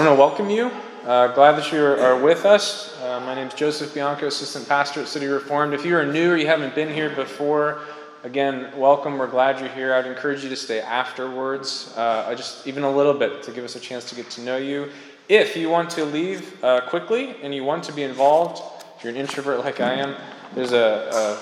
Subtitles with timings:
[0.00, 0.70] want to welcome you.
[1.04, 2.98] Uh, glad that you are, with us.
[3.02, 5.74] Uh, my name is Joseph Bianco, Assistant Pastor at City Reformed.
[5.74, 7.80] If you are new or you haven't been here before,
[8.24, 9.18] again, welcome.
[9.18, 9.92] We're glad you're here.
[9.92, 13.76] I'd encourage you to stay afterwards, uh, just even a little bit to give us
[13.76, 14.88] a chance to get to know you.
[15.28, 18.62] If you want to leave uh, quickly and you want to be involved,
[18.96, 20.16] if you're an introvert like I am,
[20.54, 21.38] there's a,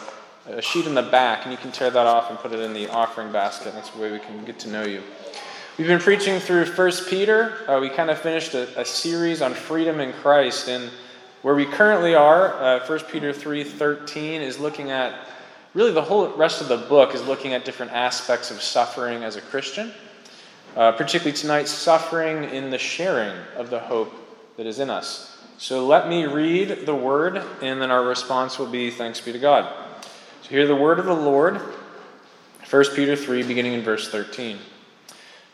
[0.49, 2.59] a, a sheet in the back, and you can tear that off and put it
[2.59, 3.73] in the offering basket.
[3.73, 5.05] That's the way we can get to know you.
[5.79, 7.53] We've been preaching through 1 Peter.
[7.69, 10.91] Uh, we kind of finished a, a, series on freedom in Christ, and
[11.43, 15.29] where we currently are, uh, 1 Peter 3:13 is looking at
[15.75, 19.37] really the whole rest of the book is looking at different aspects of suffering as
[19.37, 19.93] a Christian.
[20.77, 24.13] Uh, particularly tonight, suffering in the sharing of the hope
[24.57, 25.39] that is in us.
[25.59, 29.39] So let me read the word, and then our response will be thanks be to
[29.39, 29.73] God.
[30.43, 31.61] So hear the word of the Lord,
[32.69, 34.59] 1 Peter 3, beginning in verse 13.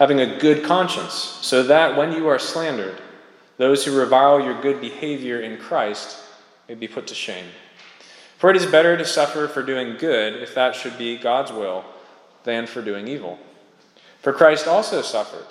[0.00, 1.12] having a good conscience,
[1.42, 2.98] so that when you are slandered,
[3.58, 6.16] those who revile your good behavior in Christ
[6.66, 7.44] may be put to shame.
[8.38, 11.84] For it is better to suffer for doing good, if that should be God's will,
[12.44, 13.38] than for doing evil.
[14.22, 15.44] For Christ also suffered,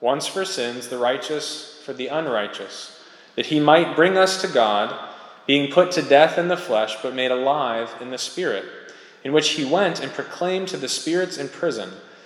[0.00, 3.02] once for sins, the righteous for the unrighteous,
[3.34, 4.96] that he might bring us to God,
[5.48, 8.66] being put to death in the flesh, but made alive in the Spirit,
[9.24, 11.90] in which he went and proclaimed to the spirits in prison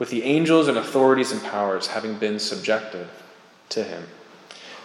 [0.00, 3.06] with the angels and authorities and powers having been subjected
[3.68, 4.02] to him.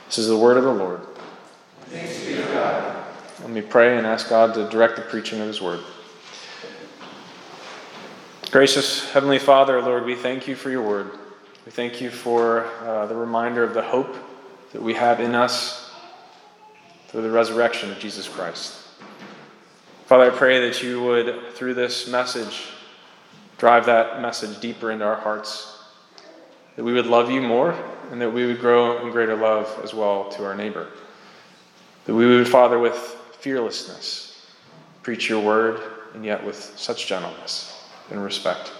[0.07, 0.99] This is the word of the Lord.
[1.91, 5.79] Let me pray and ask God to direct the preaching of his word.
[8.51, 11.11] Gracious Heavenly Father, Lord, we thank you for your word.
[11.65, 14.15] We thank you for uh, the reminder of the hope
[14.73, 15.91] that we have in us
[17.07, 18.73] through the resurrection of Jesus Christ.
[20.07, 22.67] Father, I pray that you would, through this message,
[23.65, 25.75] drive that message deeper into our hearts.
[26.75, 27.73] That we would love you more
[28.11, 30.87] and that we would grow in greater love as well to our neighbor.
[32.05, 32.95] That we would, Father, with
[33.39, 34.51] fearlessness,
[35.01, 35.81] preach your word
[36.13, 38.71] and yet with such gentleness and respect.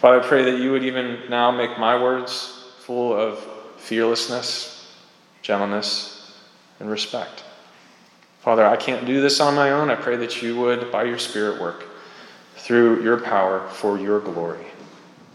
[0.00, 3.46] Father, I pray that you would even now make my words full of
[3.76, 4.90] fearlessness,
[5.42, 6.34] gentleness,
[6.80, 7.44] and respect.
[8.40, 9.90] Father, I can't do this on my own.
[9.90, 11.84] I pray that you would, by your Spirit, work
[12.64, 14.64] through your power for your glory.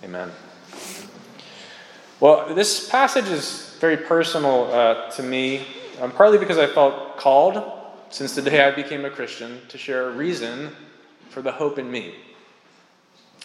[0.03, 0.31] Amen.
[2.19, 5.63] Well, this passage is very personal uh, to me,
[6.01, 7.63] um, partly because I felt called
[8.09, 10.71] since the day I became a Christian to share a reason
[11.29, 12.15] for the hope in me.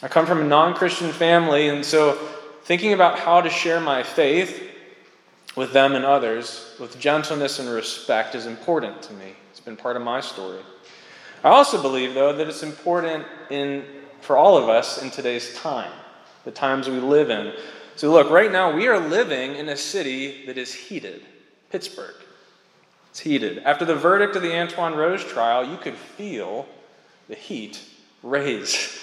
[0.03, 2.13] I come from a non Christian family, and so
[2.65, 4.63] thinking about how to share my faith
[5.57, 9.35] with them and others with gentleness and respect is important to me.
[9.51, 10.61] It's been part of my story.
[11.45, 13.85] I also believe, though, that it's important in,
[14.23, 15.93] for all of us in today's time,
[16.45, 17.53] the times we live in.
[17.97, 21.23] So, look, right now we are living in a city that is heated
[21.71, 22.15] Pittsburgh.
[23.11, 23.59] It's heated.
[23.59, 26.67] After the verdict of the Antwon Rose trial, you could feel
[27.29, 27.79] the heat
[28.23, 28.99] raise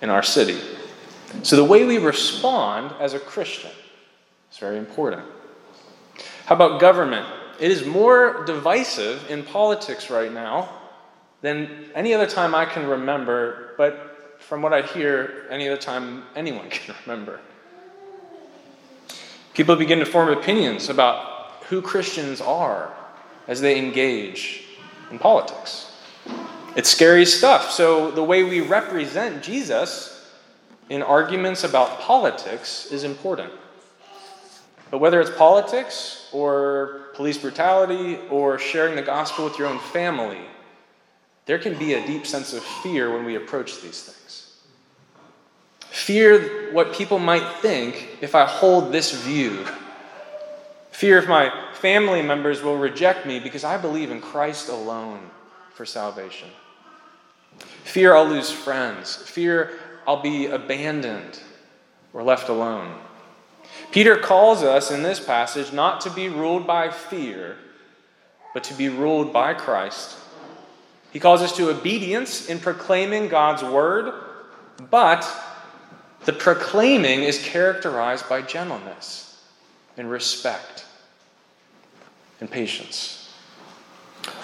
[0.00, 0.60] in our city.
[1.42, 3.72] So, the way we respond as a Christian
[4.52, 5.24] is very important.
[6.46, 7.26] How about government?
[7.58, 10.68] It is more divisive in politics right now
[11.44, 16.22] than any other time I can remember, but from what I hear, any other time
[16.34, 17.38] anyone can remember.
[19.52, 22.94] People begin to form opinions about who Christians are
[23.46, 24.64] as they engage
[25.10, 25.92] in politics.
[26.76, 27.70] It's scary stuff.
[27.70, 30.26] So, the way we represent Jesus
[30.88, 33.52] in arguments about politics is important.
[34.90, 40.40] But whether it's politics or police brutality or sharing the gospel with your own family,
[41.46, 44.56] there can be a deep sense of fear when we approach these things.
[45.80, 49.66] Fear what people might think if I hold this view.
[50.90, 55.30] Fear if my family members will reject me because I believe in Christ alone
[55.74, 56.48] for salvation.
[57.84, 59.16] Fear I'll lose friends.
[59.16, 59.72] Fear
[60.06, 61.38] I'll be abandoned
[62.12, 62.98] or left alone.
[63.90, 67.56] Peter calls us in this passage not to be ruled by fear,
[68.52, 70.16] but to be ruled by Christ.
[71.14, 74.12] He calls us to obedience in proclaiming God's word,
[74.90, 75.24] but
[76.24, 79.40] the proclaiming is characterized by gentleness
[79.96, 80.84] and respect
[82.40, 83.32] and patience.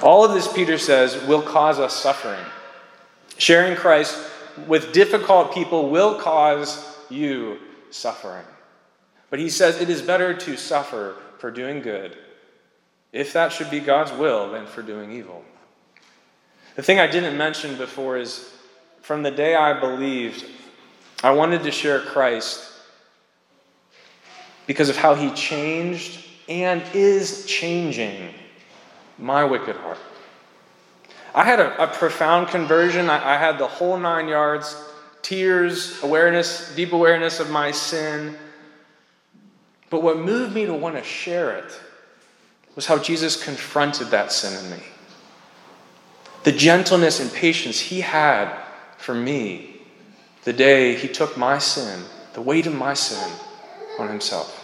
[0.00, 2.44] All of this, Peter says, will cause us suffering.
[3.37, 4.16] Sharing Christ
[4.69, 7.58] with difficult people will cause you
[7.90, 8.44] suffering.
[9.28, 12.16] But he says it is better to suffer for doing good,
[13.12, 15.44] if that should be God's will, than for doing evil.
[16.76, 18.52] The thing I didn't mention before is
[19.02, 20.44] from the day I believed,
[21.22, 22.70] I wanted to share Christ
[24.67, 28.32] because of how he changed and is changing
[29.19, 29.99] my wicked heart.
[31.34, 33.11] I had a, a profound conversion.
[33.11, 34.76] I, I had the whole nine yards
[35.23, 38.37] tears, awareness, deep awareness of my sin.
[39.90, 41.81] But what moved me to want to share it
[42.75, 44.82] was how Jesus confronted that sin in me.
[46.42, 48.54] The gentleness and patience he had
[48.96, 49.81] for me
[50.44, 52.02] the day he took my sin,
[52.32, 53.31] the weight of my sin,
[53.98, 54.56] on himself.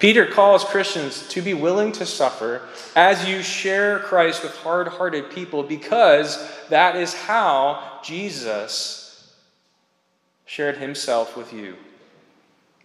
[0.00, 2.62] Peter calls Christians to be willing to suffer
[2.96, 9.36] as you share Christ with hard hearted people because that is how Jesus
[10.46, 11.76] shared himself with you.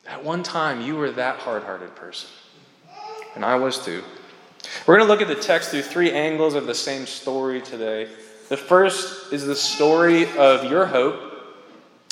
[0.06, 2.30] At one time, you were that hard hearted person,
[3.34, 4.04] and I was too.
[4.86, 8.08] We're going to look at the text through three angles of the same story today.
[8.50, 11.36] The first is the story of your hope,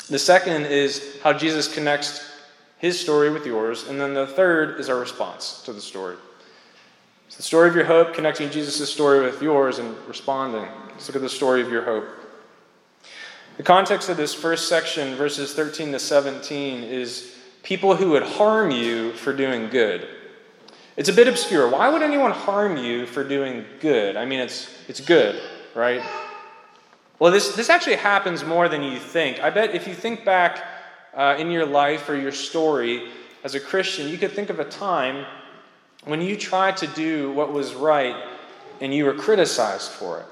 [0.08, 2.30] the second is how Jesus connects
[2.76, 6.16] his story with yours, and then the third is our response to the story.
[7.26, 10.68] It's the story of your hope, connecting Jesus' story with yours and responding.
[10.90, 12.06] Let's look at the story of your hope.
[13.56, 18.70] The context of this first section, verses 13 to 17, is people who would harm
[18.70, 20.06] you for doing good.
[20.96, 21.68] It's a bit obscure.
[21.68, 24.16] Why would anyone harm you for doing good?
[24.16, 25.40] I mean, it's, it's good,
[25.74, 26.02] right?
[27.18, 29.40] Well, this, this actually happens more than you think.
[29.40, 30.62] I bet if you think back
[31.14, 33.08] uh, in your life or your story
[33.42, 35.26] as a Christian, you could think of a time
[36.04, 38.16] when you tried to do what was right
[38.80, 40.26] and you were criticized for it.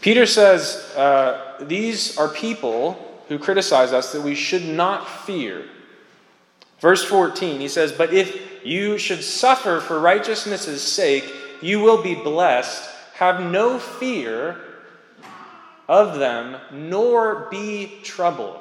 [0.00, 5.64] Peter says uh, these are people who criticize us that we should not fear.
[6.80, 12.14] Verse 14, he says, But if you should suffer for righteousness' sake, you will be
[12.14, 12.88] blessed.
[13.14, 14.60] Have no fear
[15.88, 18.60] of them, nor be troubled.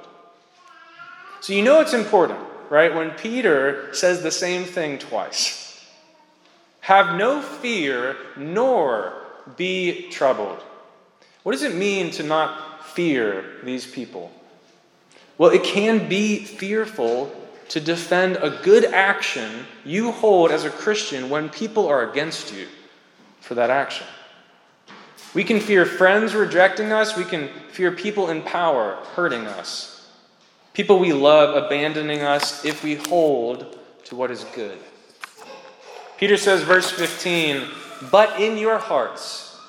[1.42, 2.94] So you know it's important, right?
[2.94, 5.66] When Peter says the same thing twice
[6.82, 9.12] have no fear, nor
[9.58, 10.64] be troubled.
[11.44, 14.32] What does it mean to not fear these people?
[15.38, 17.30] Well, it can be fearful
[17.70, 22.68] to defend a good action you hold as a Christian when people are against you
[23.42, 24.08] for that action.
[25.34, 30.10] We can fear friends rejecting us, we can fear people in power hurting us.
[30.74, 34.78] People we love abandoning us if we hold to what is good.
[36.18, 37.68] Peter says, verse 15,
[38.12, 39.60] but in your hearts.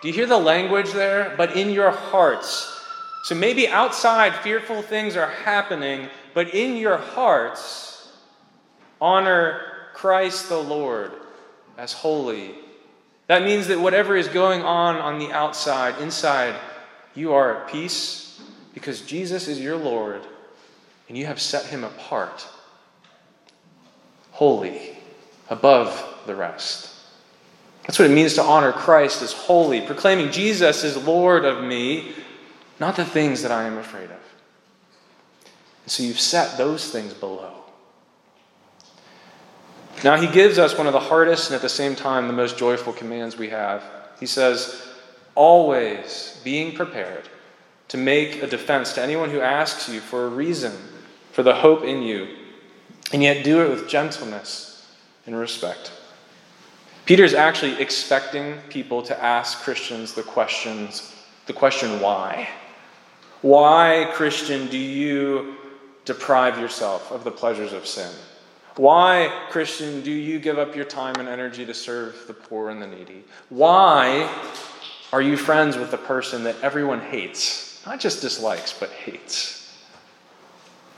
[0.00, 1.34] Do you hear the language there?
[1.36, 2.74] But in your hearts.
[3.24, 8.12] So maybe outside fearful things are happening, but in your hearts,
[9.00, 9.60] honor
[9.94, 11.12] Christ the Lord
[11.76, 12.54] as holy.
[13.26, 16.54] That means that whatever is going on on the outside, inside,
[17.14, 18.40] you are at peace
[18.74, 20.22] because Jesus is your Lord
[21.08, 22.46] and you have set him apart,
[24.32, 24.96] holy,
[25.50, 26.94] above the rest.
[27.82, 32.12] That's what it means to honor Christ as holy, proclaiming Jesus is Lord of me,
[32.78, 34.27] not the things that I am afraid of.
[35.88, 37.54] So you've set those things below.
[40.04, 42.56] Now, he gives us one of the hardest and at the same time the most
[42.56, 43.82] joyful commands we have.
[44.20, 44.86] He says,
[45.34, 47.28] always being prepared
[47.88, 50.72] to make a defense to anyone who asks you for a reason
[51.32, 52.28] for the hope in you,
[53.12, 54.94] and yet do it with gentleness
[55.26, 55.92] and respect.
[57.06, 61.14] Peter is actually expecting people to ask Christians the questions,
[61.46, 62.48] the question why.
[63.40, 65.57] Why, Christian, do you
[66.08, 68.10] deprive yourself of the pleasures of sin?
[68.76, 72.80] Why, Christian, do you give up your time and energy to serve the poor and
[72.80, 73.24] the needy?
[73.50, 74.26] Why
[75.12, 77.84] are you friends with the person that everyone hates?
[77.84, 79.76] Not just dislikes, but hates.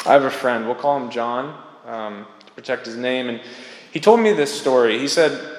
[0.07, 3.41] I have a friend, we'll call him John um, to protect his name, and
[3.93, 4.99] He told me this story.
[4.99, 5.59] He said,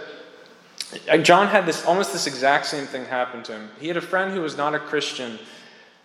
[1.10, 3.70] uh, John had this almost this exact same thing happen to him.
[3.80, 5.38] He had a friend who was not a Christian,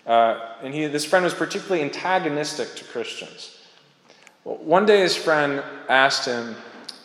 [0.06, 3.58] uh, and he, this friend was particularly antagonistic to Christians.
[4.44, 6.54] Well, one day, his friend asked him,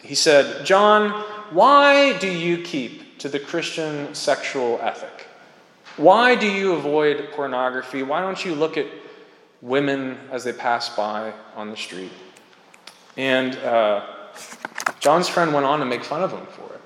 [0.03, 1.11] he said, John,
[1.51, 5.27] why do you keep to the Christian sexual ethic?
[5.97, 8.03] Why do you avoid pornography?
[8.03, 8.85] Why don't you look at
[9.61, 12.11] women as they pass by on the street?
[13.17, 14.05] And uh,
[14.99, 16.81] John's friend went on to make fun of him for it.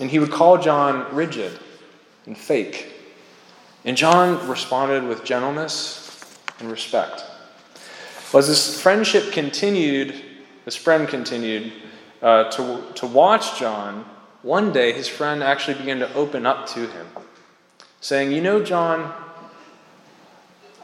[0.00, 1.58] And he would call John rigid
[2.26, 2.92] and fake.
[3.84, 6.24] And John responded with gentleness
[6.60, 7.24] and respect.
[8.32, 10.14] Well, as this friendship continued,
[10.64, 11.72] this friend continued
[12.20, 14.04] uh, to, to watch John,
[14.42, 17.06] one day his friend actually began to open up to him,
[18.00, 19.12] saying, You know, John,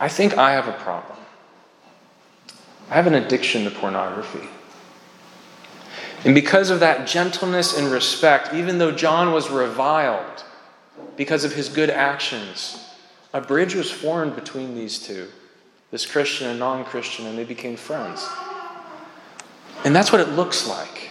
[0.00, 1.18] I think I have a problem.
[2.90, 4.48] I have an addiction to pornography.
[6.24, 10.44] And because of that gentleness and respect, even though John was reviled
[11.16, 12.83] because of his good actions,
[13.34, 15.28] a bridge was formed between these two,
[15.90, 18.26] this Christian and non Christian, and they became friends.
[19.84, 21.10] And that's what it looks like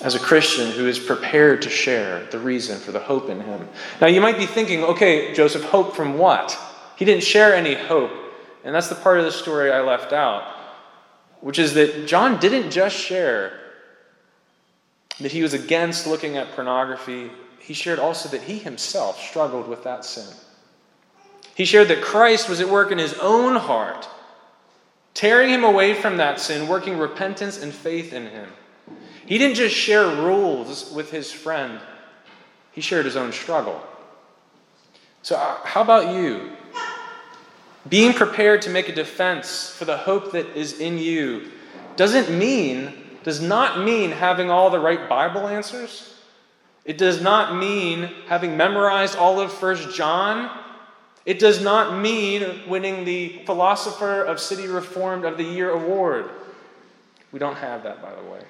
[0.00, 3.68] as a Christian who is prepared to share the reason for the hope in him.
[4.00, 6.58] Now, you might be thinking, okay, Joseph, hope from what?
[6.96, 8.10] He didn't share any hope.
[8.64, 10.54] And that's the part of the story I left out
[11.44, 13.52] which is that John didn't just share
[15.20, 17.30] that he was against looking at pornography,
[17.64, 20.36] he shared also that he himself struggled with that sin.
[21.54, 24.06] He shared that Christ was at work in his own heart,
[25.14, 28.50] tearing him away from that sin, working repentance and faith in him.
[29.24, 31.80] He didn't just share rules with his friend,
[32.72, 33.82] he shared his own struggle.
[35.22, 36.52] So, uh, how about you?
[37.88, 41.50] Being prepared to make a defense for the hope that is in you
[41.96, 42.92] doesn't mean,
[43.22, 46.13] does not mean having all the right Bible answers.
[46.84, 50.50] It does not mean having memorized all of First John.
[51.24, 56.28] It does not mean winning the Philosopher of City Reformed of the Year award.
[57.32, 58.40] We don't have that, by the way.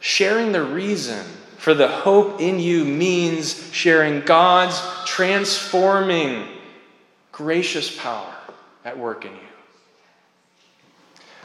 [0.00, 1.24] Sharing the reason
[1.58, 6.48] for the hope in you means sharing God's transforming
[7.30, 8.34] gracious power
[8.84, 9.51] at work in you.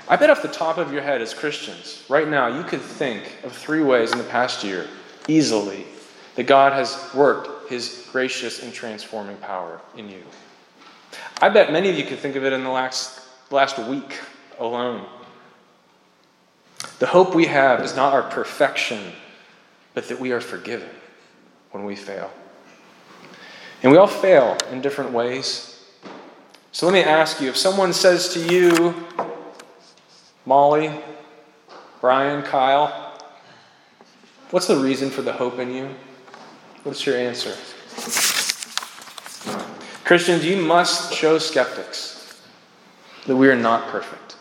[0.09, 3.23] I bet off the top of your head, as Christians, right now, you could think
[3.43, 4.87] of three ways in the past year,
[5.27, 5.85] easily,
[6.35, 10.23] that God has worked his gracious and transforming power in you.
[11.41, 13.21] I bet many of you could think of it in the last,
[13.51, 14.19] last week
[14.59, 15.05] alone.
[16.99, 19.11] The hope we have is not our perfection,
[19.93, 20.89] but that we are forgiven
[21.71, 22.31] when we fail.
[23.83, 25.85] And we all fail in different ways.
[26.71, 28.93] So let me ask you if someone says to you,
[30.47, 30.89] Molly,
[31.99, 33.19] Brian, Kyle,
[34.51, 35.89] what's the reason for the hope in you?
[36.83, 37.53] What's your answer?
[40.05, 42.41] Christians, you must show skeptics
[43.25, 44.37] that we are not perfect,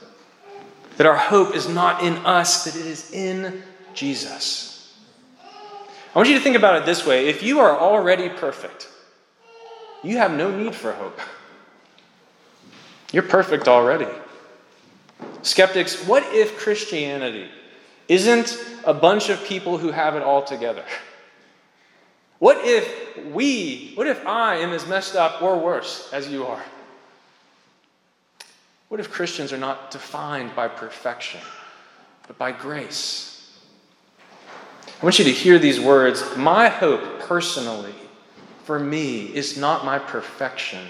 [0.97, 4.95] that our hope is not in us, that it is in Jesus.
[6.15, 8.89] I want you to think about it this way if you are already perfect,
[10.05, 11.19] you have no need for hope.
[13.13, 14.07] You're perfect already.
[15.47, 17.49] Skeptics, what if Christianity
[18.09, 20.85] isn't a bunch of people who have it all together?
[22.41, 26.63] What if we, what if I am as messed up or worse as you are?
[28.89, 31.41] What if Christians are not defined by perfection,
[32.27, 33.57] but by grace?
[35.01, 36.25] I want you to hear these words.
[36.37, 37.95] My hope, personally,
[38.65, 40.83] for me, is not my perfection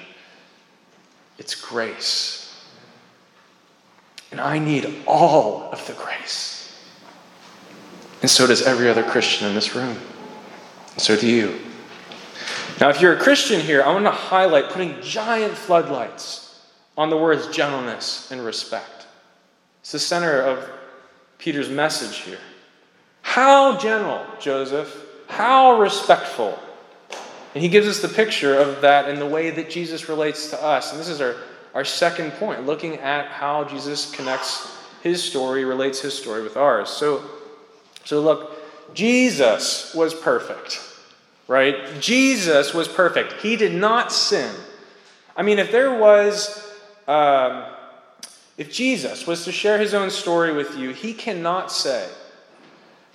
[1.38, 2.45] it's grace.
[4.36, 6.70] And I need all of the grace.
[8.20, 9.96] And so does every other Christian in this room.
[10.92, 11.58] And so do you.
[12.78, 16.60] Now, if you're a Christian here, I want to highlight putting giant floodlights
[16.98, 19.06] on the words gentleness and respect.
[19.80, 20.68] It's the center of
[21.38, 22.40] Peter's message here.
[23.22, 25.02] How gentle, Joseph.
[25.28, 26.58] How respectful.
[27.54, 30.62] And he gives us the picture of that in the way that Jesus relates to
[30.62, 30.92] us.
[30.92, 31.36] And this is our,
[31.76, 36.88] our second point, looking at how Jesus connects his story, relates his story with ours.
[36.88, 37.22] So,
[38.02, 40.80] so look, Jesus was perfect,
[41.46, 42.00] right?
[42.00, 43.34] Jesus was perfect.
[43.42, 44.54] He did not sin.
[45.36, 46.66] I mean, if there was,
[47.06, 47.64] um,
[48.56, 52.08] if Jesus was to share his own story with you, he cannot say,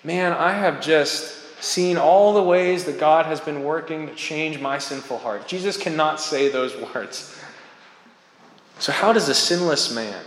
[0.03, 4.59] Man, I have just seen all the ways that God has been working to change
[4.59, 5.47] my sinful heart.
[5.47, 7.40] Jesus cannot say those words.
[8.81, 10.21] So, how does a sinless man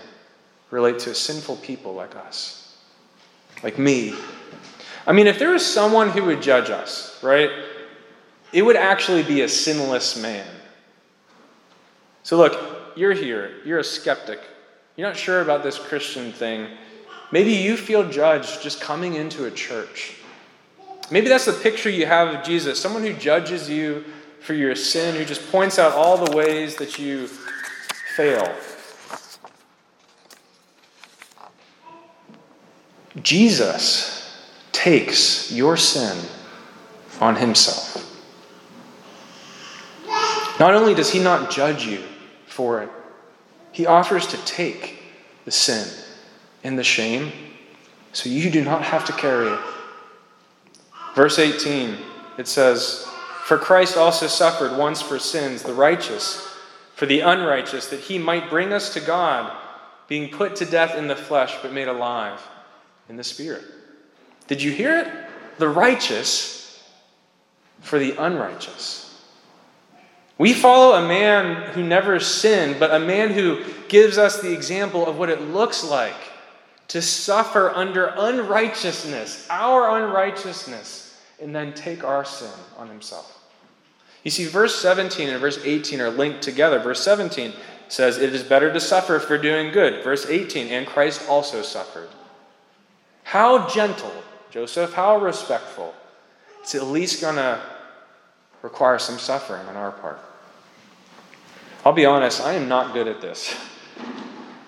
[0.75, 2.76] relate to a sinful people like us,
[3.62, 4.14] like me.
[5.06, 7.50] I mean, if there was someone who would judge us, right,
[8.52, 10.46] it would actually be a sinless man.
[12.25, 14.40] So, look, you're here, you're a skeptic,
[14.96, 16.68] you're not sure about this Christian thing.
[17.30, 20.16] Maybe you feel judged just coming into a church.
[21.11, 24.04] Maybe that's the picture you have of Jesus someone who judges you
[24.40, 27.28] for your sin, who just points out all the ways that you
[28.14, 28.54] fail.
[33.21, 34.38] Jesus
[34.71, 36.16] takes your sin
[37.21, 38.00] on himself.
[40.61, 42.02] Not only does he not judge you
[42.47, 42.90] for it,
[43.73, 45.02] he offers to take
[45.44, 45.88] the sin
[46.62, 47.33] and the shame
[48.12, 49.61] so you do not have to carry it.
[51.16, 51.97] Verse 18,
[52.38, 53.09] it says,
[53.42, 56.53] For Christ also suffered once for sins, the righteous,
[57.04, 59.54] for the unrighteous, that he might bring us to God,
[60.08, 62.40] being put to death in the flesh, but made alive
[63.11, 63.62] in the Spirit.
[64.46, 65.12] Did you hear it?
[65.58, 66.82] The righteous
[67.82, 69.23] for the unrighteous.
[70.38, 75.06] We follow a man who never sinned, but a man who gives us the example
[75.06, 76.16] of what it looks like
[76.88, 83.34] to suffer under unrighteousness, our unrighteousness, and then take our sin on himself.
[84.25, 86.78] You see, verse 17 and verse 18 are linked together.
[86.78, 87.52] Verse 17
[87.88, 90.02] says, It is better to suffer for doing good.
[90.02, 92.09] Verse 18, and Christ also suffered.
[93.23, 94.12] How gentle,
[94.50, 95.95] Joseph, how respectful.
[96.62, 97.61] It's at least going to
[98.62, 100.19] require some suffering on our part.
[101.85, 103.54] I'll be honest, I am not good at this.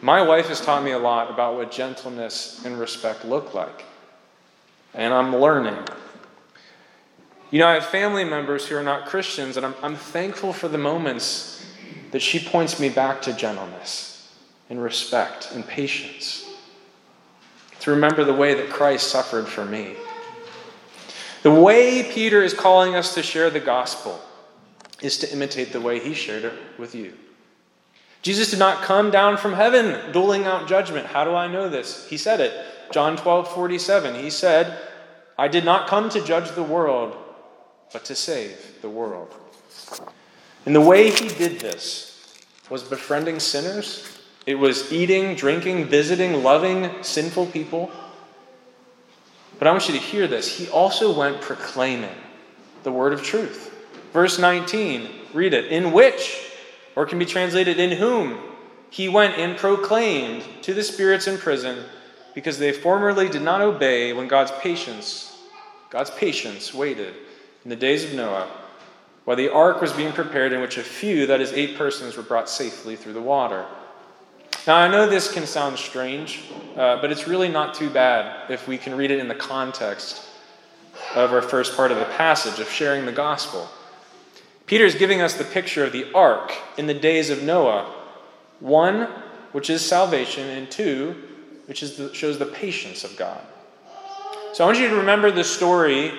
[0.03, 3.85] My wife has taught me a lot about what gentleness and respect look like,
[4.93, 5.79] and I'm learning.
[7.51, 10.69] You know, I have family members who are not Christians, and I'm, I'm thankful for
[10.69, 11.65] the moments
[12.11, 14.35] that she points me back to gentleness
[14.69, 16.45] and respect and patience.
[17.81, 19.95] To remember the way that Christ suffered for me.
[21.43, 24.21] The way Peter is calling us to share the gospel
[25.01, 27.13] is to imitate the way he shared it with you.
[28.23, 31.07] Jesus did not come down from heaven doling out judgment.
[31.07, 32.09] How do I know this?
[32.09, 32.53] He said it.
[32.91, 34.17] John 12, 47.
[34.17, 34.77] He said,
[35.39, 37.17] I did not come to judge the world,
[37.97, 39.35] but to save the world.
[40.67, 42.37] And the way he did this
[42.69, 47.91] was befriending sinners, it was eating, drinking, visiting, loving sinful people.
[49.59, 50.59] But I want you to hear this.
[50.59, 52.15] He also went proclaiming
[52.83, 53.75] the word of truth.
[54.13, 55.73] Verse 19, read it.
[55.73, 56.51] In which,
[56.97, 58.39] or can be translated in whom,
[58.91, 61.83] he went and proclaimed to the spirits in prison
[62.35, 65.35] because they formerly did not obey when God's patience,
[65.89, 67.15] God's patience waited
[67.67, 68.47] in the days of Noah
[69.25, 72.23] while the ark was being prepared in which a few, that is eight persons, were
[72.23, 73.67] brought safely through the water.
[74.69, 76.45] Now, I know this can sound strange,
[76.77, 80.29] uh, but it's really not too bad if we can read it in the context
[81.17, 83.69] of our first part of the passage of sharing the gospel.
[84.67, 87.93] Peter is giving us the picture of the ark in the days of Noah
[88.61, 89.09] one,
[89.51, 91.17] which is salvation, and two,
[91.67, 93.41] which is the, shows the patience of God.
[94.53, 96.13] So I want you to remember the story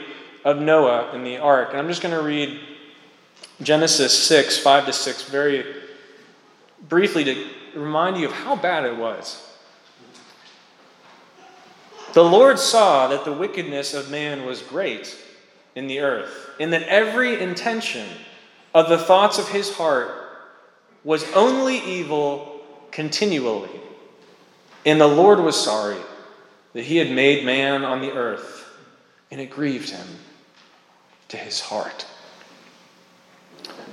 [0.48, 1.72] of Noah and the ark.
[1.72, 2.58] And I'm just going to read
[3.62, 5.66] Genesis 6, 5 to 6, very
[6.88, 9.44] briefly to remind you of how bad it was.
[12.14, 15.18] The Lord saw that the wickedness of man was great
[15.76, 18.08] in the earth, and that every intention
[18.74, 20.10] of the thoughts of his heart
[21.04, 23.82] was only evil continually.
[24.86, 26.00] And the Lord was sorry
[26.72, 28.66] that he had made man on the earth,
[29.30, 30.08] and it grieved him
[31.30, 32.06] to his heart.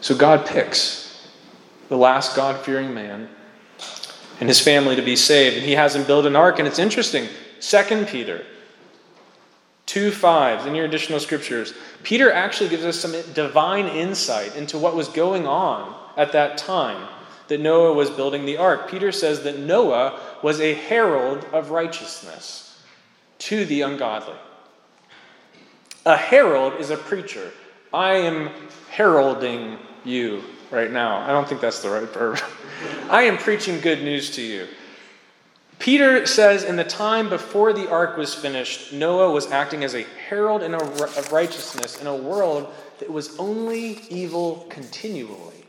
[0.00, 1.28] So God picks
[1.88, 3.28] the last God fearing man
[4.40, 6.58] and his family to be saved, and he has him build an ark.
[6.58, 7.28] And it's interesting,
[7.60, 8.44] Second Peter
[9.86, 14.96] 2 5 in your additional scriptures, Peter actually gives us some divine insight into what
[14.96, 17.08] was going on at that time
[17.48, 18.90] that Noah was building the ark.
[18.90, 22.82] Peter says that Noah was a herald of righteousness
[23.38, 24.36] to the ungodly.
[26.06, 27.50] A herald is a preacher.
[27.92, 28.50] I am
[28.90, 31.18] heralding you right now.
[31.18, 32.40] I don't think that's the right verb.
[33.10, 34.66] I am preaching good news to you.
[35.78, 40.06] Peter says in the time before the ark was finished, Noah was acting as a
[40.28, 45.64] herald of righteousness in a world that was only evil continually.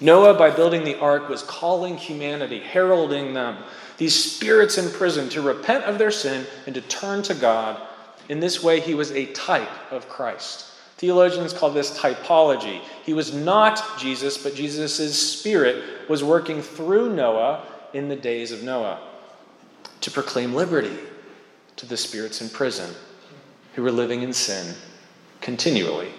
[0.00, 3.56] Noah, by building the ark, was calling humanity, heralding them,
[3.96, 7.80] these spirits in prison, to repent of their sin and to turn to God.
[8.28, 10.66] In this way, he was a type of Christ.
[10.96, 12.80] Theologians call this typology.
[13.04, 18.62] He was not Jesus, but Jesus' spirit was working through Noah in the days of
[18.62, 19.00] Noah,
[20.00, 20.96] to proclaim liberty
[21.76, 22.90] to the spirits in prison
[23.74, 24.74] who were living in sin
[25.40, 26.10] continually.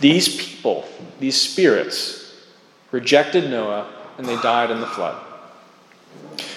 [0.00, 0.86] These people,
[1.18, 2.46] these spirits,
[2.92, 5.22] rejected Noah and they died in the flood.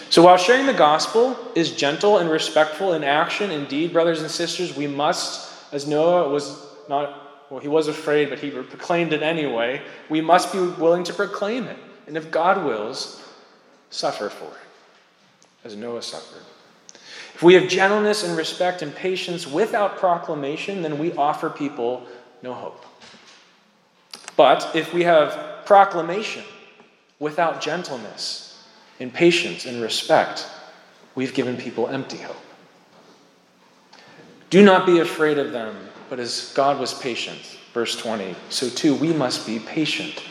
[0.09, 4.75] So while sharing the gospel is gentle and respectful in action, indeed, brothers and sisters,
[4.75, 9.81] we must, as Noah was not, well, he was afraid, but he proclaimed it anyway,
[10.09, 11.77] we must be willing to proclaim it.
[12.07, 13.23] And if God wills,
[13.91, 16.43] suffer for it, as Noah suffered.
[17.35, 22.03] If we have gentleness and respect and patience without proclamation, then we offer people
[22.41, 22.83] no hope.
[24.35, 26.43] But if we have proclamation
[27.19, 28.48] without gentleness
[28.99, 30.47] and patience and respect,
[31.15, 32.35] we've given people empty hope.
[34.49, 35.75] Do not be afraid of them,
[36.09, 40.23] but as God was patient, verse 20, so too we must be patient.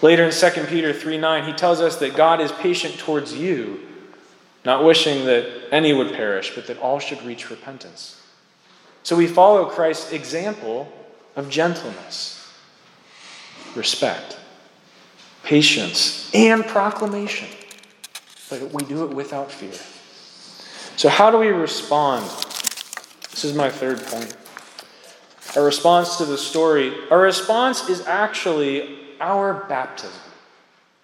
[0.00, 3.80] Later in 2 Peter 3 9, he tells us that God is patient towards you
[4.64, 8.20] not wishing that any would perish, but that all should reach repentance.
[9.02, 10.92] So we follow Christ's example
[11.36, 12.52] of gentleness,
[13.74, 14.37] respect,
[15.48, 17.48] patience, and proclamation.
[18.50, 19.72] But we do it without fear.
[20.98, 22.26] So, how do we respond?
[23.30, 24.36] This is my third point.
[25.56, 30.20] Our response to the story, our response is actually our baptism.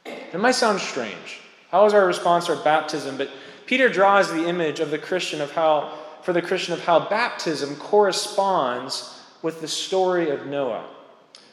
[0.05, 1.41] It might sound strange.
[1.71, 3.17] How is our response our baptism?
[3.17, 3.31] But
[3.65, 7.77] Peter draws the image of the Christian of how, for the Christian of how baptism
[7.77, 10.85] corresponds with the story of Noah.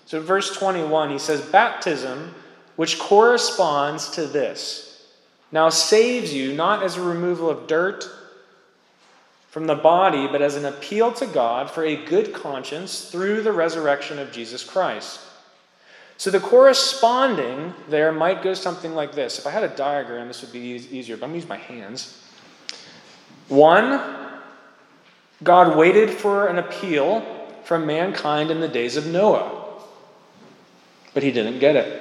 [0.08, 2.36] So, verse 21, he says, Baptism,
[2.82, 5.06] which corresponds to this,
[5.52, 8.10] now saves you not as a removal of dirt
[9.52, 13.52] from the body, but as an appeal to God for a good conscience through the
[13.52, 15.20] resurrection of Jesus Christ.
[16.18, 19.38] So the corresponding there might go something like this.
[19.38, 21.58] If I had a diagram, this would be easier, but I'm going to use my
[21.58, 22.20] hands.
[23.48, 24.02] One,
[25.44, 27.24] God waited for an appeal
[27.64, 29.84] from mankind in the days of Noah,
[31.14, 32.01] but he didn't get it.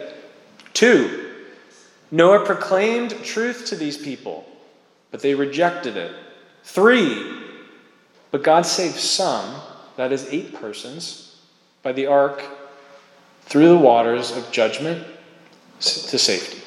[0.73, 1.31] Two,
[2.11, 4.45] Noah proclaimed truth to these people,
[5.11, 6.15] but they rejected it.
[6.65, 7.39] Three,
[8.31, 9.61] but God saved some,
[9.97, 11.41] that is, eight persons,
[11.83, 12.43] by the ark
[13.43, 15.07] through the waters of judgment
[15.81, 16.63] to safety.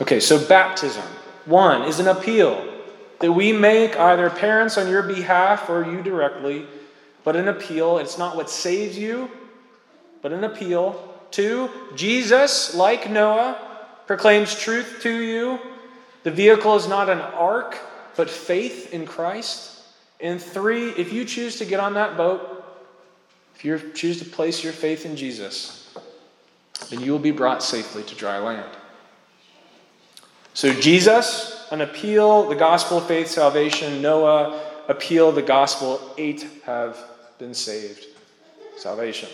[0.00, 1.04] Okay, so baptism,
[1.44, 2.66] one, is an appeal
[3.20, 6.66] that we make either parents on your behalf or you directly,
[7.22, 7.98] but an appeal.
[7.98, 9.30] It's not what saves you,
[10.22, 11.09] but an appeal.
[11.30, 13.56] Two, Jesus, like Noah,
[14.06, 15.58] proclaims truth to you.
[16.22, 17.78] The vehicle is not an ark,
[18.16, 19.82] but faith in Christ.
[20.20, 22.64] And three, if you choose to get on that boat,
[23.54, 25.94] if you choose to place your faith in Jesus,
[26.90, 28.70] then you will be brought safely to dry land.
[30.54, 34.02] So, Jesus, an appeal, the gospel, of faith, salvation.
[34.02, 36.00] Noah, appeal, the gospel.
[36.18, 36.98] Eight have
[37.38, 38.06] been saved,
[38.76, 39.28] salvation.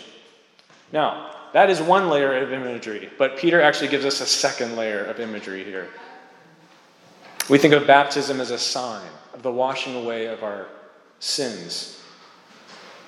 [0.93, 5.03] Now, that is one layer of imagery, but Peter actually gives us a second layer
[5.05, 5.89] of imagery here.
[7.49, 10.67] We think of baptism as a sign of the washing away of our
[11.19, 12.01] sins.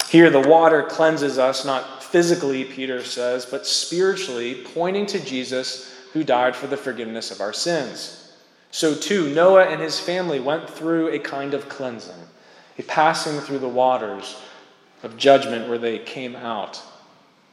[0.09, 6.23] Here, the water cleanses us, not physically, Peter says, but spiritually, pointing to Jesus who
[6.23, 8.33] died for the forgiveness of our sins.
[8.71, 12.27] So, too, Noah and his family went through a kind of cleansing,
[12.77, 14.41] a passing through the waters
[15.03, 16.81] of judgment where they came out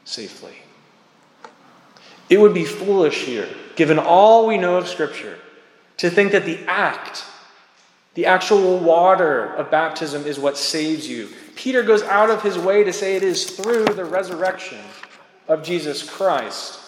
[0.04, 0.56] safely.
[2.28, 5.38] It would be foolish here, given all we know of Scripture,
[5.98, 7.24] to think that the act,
[8.14, 11.28] the actual water of baptism, is what saves you.
[11.54, 14.80] Peter goes out of his way to say it is through the resurrection
[15.48, 16.80] of Jesus Christ,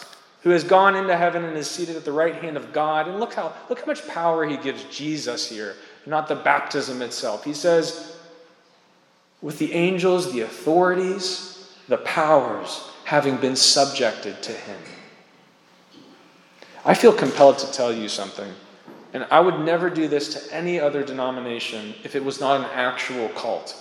[0.43, 3.09] who has gone into heaven and is seated at the right hand of God.
[3.09, 5.75] And look how, look how much power he gives Jesus here,
[6.07, 7.45] not the baptism itself.
[7.45, 8.17] He says,
[9.41, 14.79] with the angels, the authorities, the powers having been subjected to him.
[16.89, 18.51] I feel compelled to tell you something.
[19.13, 22.67] And I would never do this to any other denomination if it was not an
[22.73, 23.77] actual cult.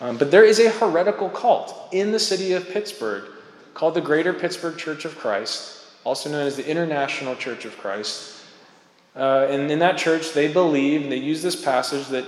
[0.00, 3.30] Um, but there is a heretical cult in the city of Pittsburgh
[3.72, 8.42] called the Greater Pittsburgh Church of Christ, also known as the International Church of Christ.
[9.14, 12.26] Uh, and in that church, they believe, and they use this passage, that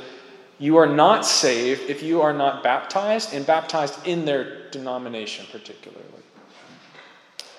[0.60, 6.04] you are not saved if you are not baptized, and baptized in their denomination particularly.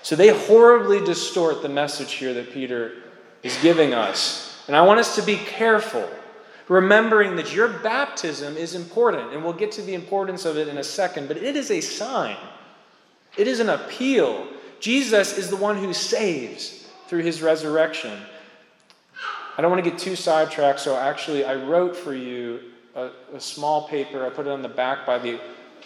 [0.08, 2.94] So they horribly distort the message here that Peter
[3.44, 4.64] is giving us.
[4.68, 6.10] And I want us to be careful
[6.70, 10.78] remembering that your baptism is important, and we'll get to the importance of it in
[10.78, 12.38] a second, but it is a sign,
[13.36, 14.48] it is an appeal.
[14.80, 18.18] Jesus is the one who saves through his resurrection.
[19.58, 22.62] I don't want to get too sidetracked, so actually, I wrote for you
[22.96, 24.26] a, a small paper.
[24.26, 25.38] I put it on the back by the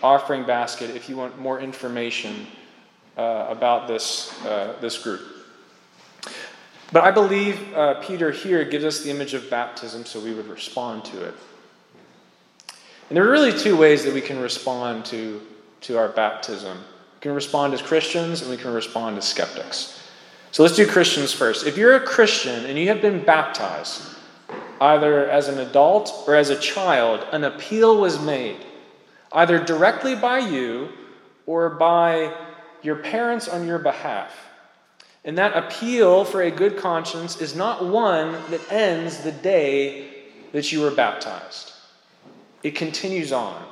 [0.03, 2.45] offering basket if you want more information
[3.17, 5.21] uh, about this, uh, this group.
[6.91, 10.47] But I believe uh, Peter here gives us the image of baptism so we would
[10.47, 11.33] respond to it.
[13.09, 15.41] And there are really two ways that we can respond to,
[15.81, 16.77] to our baptism.
[16.77, 20.01] We can respond as Christians and we can respond as skeptics.
[20.51, 21.65] So let's do Christians first.
[21.65, 24.01] If you're a Christian and you have been baptized,
[24.81, 28.57] either as an adult or as a child, an appeal was made,
[29.31, 30.89] either directly by you
[31.45, 32.33] or by
[32.81, 34.35] your parents on your behalf.
[35.23, 40.09] And that appeal for a good conscience is not one that ends the day
[40.51, 41.73] that you were baptized,
[42.63, 43.63] it continues on.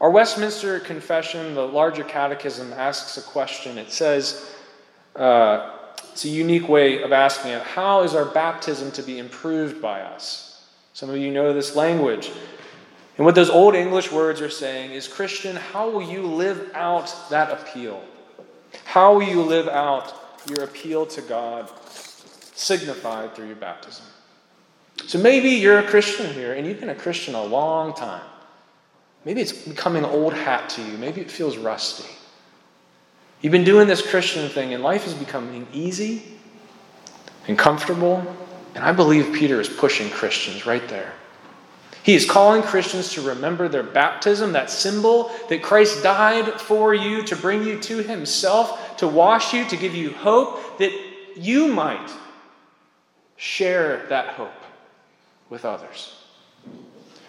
[0.00, 3.78] Our Westminster Confession, the larger catechism, asks a question.
[3.78, 4.54] It says,
[5.16, 5.70] uh,
[6.12, 10.00] it's a unique way of asking it how is our baptism to be improved by
[10.02, 10.64] us?
[10.92, 12.30] Some of you know this language.
[13.18, 17.12] And what those old English words are saying is Christian, how will you live out
[17.30, 18.02] that appeal?
[18.84, 20.14] How will you live out
[20.48, 21.68] your appeal to God
[22.54, 24.06] signified through your baptism?
[25.06, 28.24] So maybe you're a Christian here and you've been a Christian a long time.
[29.24, 30.96] Maybe it's becoming old hat to you.
[30.96, 32.08] Maybe it feels rusty.
[33.40, 36.22] You've been doing this Christian thing and life is becoming easy
[37.48, 38.24] and comfortable.
[38.76, 41.12] And I believe Peter is pushing Christians right there.
[42.08, 47.22] He is calling Christians to remember their baptism, that symbol that Christ died for you
[47.24, 50.90] to bring you to Himself, to wash you, to give you hope, that
[51.36, 52.10] you might
[53.36, 54.48] share that hope
[55.50, 56.16] with others.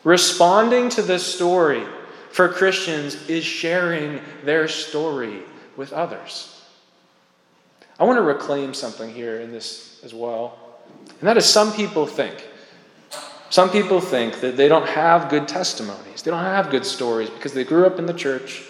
[0.05, 1.83] Responding to this story
[2.31, 5.41] for Christians is sharing their story
[5.75, 6.63] with others.
[7.99, 10.57] I want to reclaim something here in this as well.
[11.19, 12.45] And that is some people think
[13.49, 17.53] some people think that they don't have good testimonies, they don't have good stories because
[17.53, 18.63] they grew up in the church,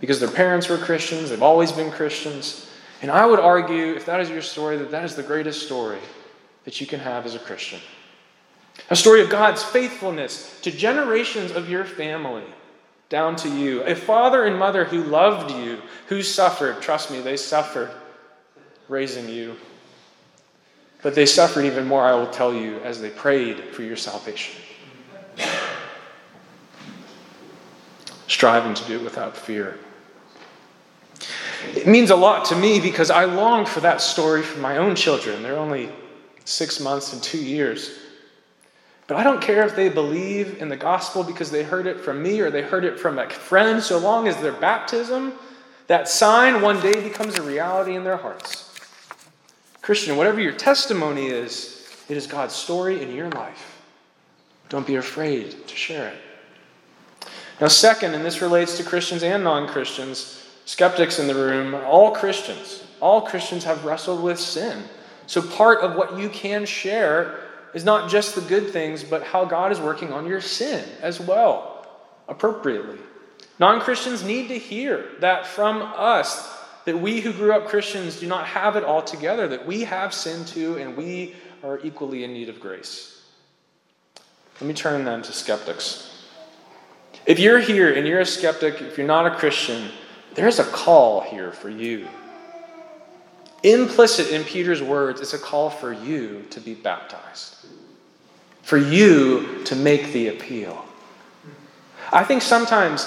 [0.00, 2.70] because their parents were Christians, they've always been Christians.
[3.00, 6.00] And I would argue, if that is your story, that that is the greatest story
[6.64, 7.80] that you can have as a Christian.
[8.90, 12.44] A story of God's faithfulness to generations of your family
[13.08, 13.82] down to you.
[13.82, 16.80] A father and mother who loved you, who suffered.
[16.80, 17.90] Trust me, they suffered
[18.88, 19.56] raising you.
[21.02, 24.60] But they suffered even more, I will tell you, as they prayed for your salvation.
[28.26, 29.78] Striving to do it without fear.
[31.74, 34.94] It means a lot to me because I long for that story for my own
[34.94, 35.42] children.
[35.42, 35.90] They're only
[36.44, 37.98] six months and two years.
[39.06, 42.22] But I don't care if they believe in the gospel because they heard it from
[42.22, 45.32] me or they heard it from a friend, so long as their baptism,
[45.86, 48.67] that sign one day becomes a reality in their hearts.
[49.88, 53.80] Christian, whatever your testimony is, it is God's story in your life.
[54.68, 57.30] Don't be afraid to share it.
[57.58, 62.14] Now, second, and this relates to Christians and non Christians, skeptics in the room, all
[62.14, 64.82] Christians, all Christians have wrestled with sin.
[65.26, 67.40] So, part of what you can share
[67.72, 71.18] is not just the good things, but how God is working on your sin as
[71.18, 71.86] well,
[72.28, 72.98] appropriately.
[73.58, 76.57] Non Christians need to hear that from us
[76.88, 80.14] that we who grew up Christians do not have it all together, that we have
[80.14, 83.20] sin too, and we are equally in need of grace.
[84.58, 86.24] Let me turn then to skeptics.
[87.26, 89.90] If you're here and you're a skeptic, if you're not a Christian,
[90.32, 92.08] there's a call here for you.
[93.62, 97.66] Implicit in Peter's words is a call for you to be baptized,
[98.62, 100.86] for you to make the appeal.
[102.10, 103.06] I think sometimes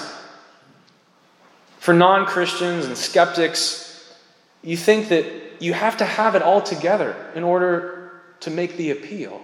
[1.81, 4.13] for non Christians and skeptics,
[4.61, 5.25] you think that
[5.59, 9.41] you have to have it all together in order to make the appeal.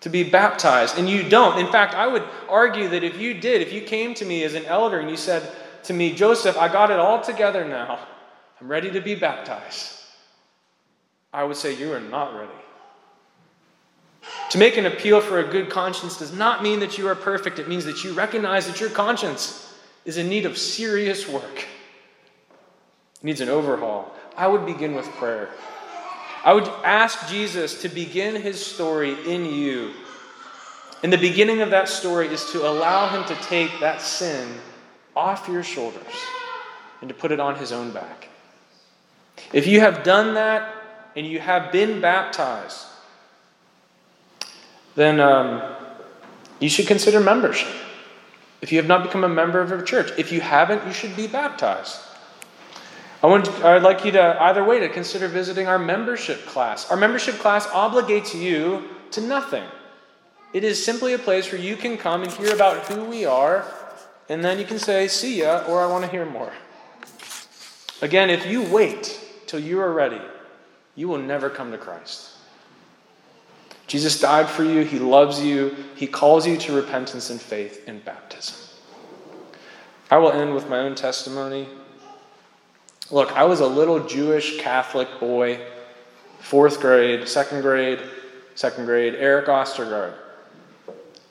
[0.00, 1.58] To be baptized, and you don't.
[1.58, 4.54] In fact, I would argue that if you did, if you came to me as
[4.54, 5.42] an elder and you said
[5.82, 7.98] to me, Joseph, I got it all together now,
[8.58, 10.00] I'm ready to be baptized,
[11.30, 12.50] I would say, You are not ready.
[14.52, 17.58] To make an appeal for a good conscience does not mean that you are perfect.
[17.58, 19.67] It means that you recognize that your conscience
[20.08, 24.10] is in need of serious work, it needs an overhaul.
[24.38, 25.50] I would begin with prayer.
[26.42, 29.92] I would ask Jesus to begin his story in you.
[31.02, 34.48] And the beginning of that story is to allow him to take that sin
[35.14, 36.14] off your shoulders
[37.02, 38.28] and to put it on his own back.
[39.52, 40.74] If you have done that
[41.16, 42.86] and you have been baptized,
[44.94, 45.60] then um,
[46.60, 47.68] you should consider membership.
[48.60, 51.14] If you have not become a member of a church, if you haven't, you should
[51.14, 51.96] be baptized.
[53.22, 56.90] I want, I'd like you to, either way, to consider visiting our membership class.
[56.90, 59.64] Our membership class obligates you to nothing.
[60.52, 63.64] It is simply a place where you can come and hear about who we are,
[64.28, 66.52] and then you can say, see ya, or I want to hear more.
[68.00, 70.20] Again, if you wait till you are ready,
[70.94, 72.37] you will never come to Christ.
[73.88, 77.98] Jesus died for you, He loves you, He calls you to repentance and faith in
[78.00, 78.54] baptism.
[80.10, 81.66] I will end with my own testimony.
[83.10, 85.60] Look, I was a little Jewish Catholic boy,
[86.38, 88.00] fourth grade, second grade,
[88.54, 89.14] second grade.
[89.14, 90.12] Eric Ostergaard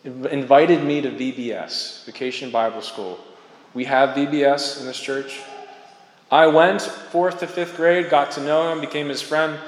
[0.03, 3.19] invited me to VBS, Vacation Bible School.
[3.73, 5.41] We have VBS in this church.
[6.31, 9.59] I went fourth to fifth grade, got to know him, became his friend.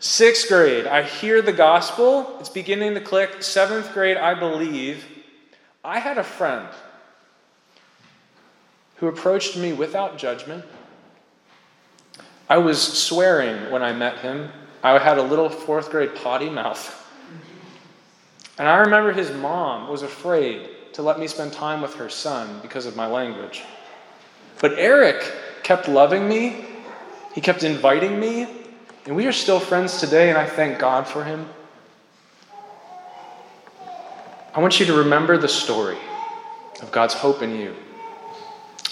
[0.00, 2.36] Sixth grade, I hear the gospel.
[2.38, 3.42] It's beginning to click.
[3.42, 5.04] Seventh grade, I believe.
[5.84, 6.68] I had a friend
[8.96, 10.64] who approached me without judgment.
[12.48, 14.50] I was swearing when I met him.
[14.82, 16.94] I had a little fourth grade potty mouth.
[18.58, 22.60] And I remember his mom was afraid to let me spend time with her son
[22.62, 23.62] because of my language.
[24.60, 25.32] But Eric
[25.62, 26.66] kept loving me,
[27.34, 28.57] he kept inviting me,
[29.08, 31.48] and we are still friends today, and I thank God for him.
[34.54, 35.96] I want you to remember the story
[36.82, 37.74] of God's hope in you.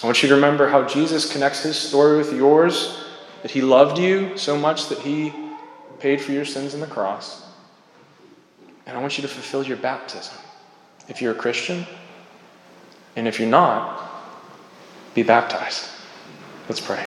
[0.02, 3.04] I want you to remember how Jesus connects his story with yours,
[3.42, 5.34] that he loved you so much that he
[6.00, 7.46] paid for your sins on the cross.
[8.86, 10.38] And I want you to fulfill your baptism.
[11.08, 11.86] If you're a Christian,
[13.16, 14.02] and if you're not,
[15.14, 15.90] be baptized.
[16.70, 17.04] Let's pray.